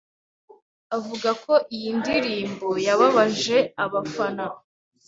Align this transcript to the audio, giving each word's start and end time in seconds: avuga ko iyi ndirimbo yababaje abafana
avuga 0.97 1.29
ko 1.43 1.53
iyi 1.75 1.89
ndirimbo 1.99 2.67
yababaje 2.85 3.57
abafana 3.83 4.45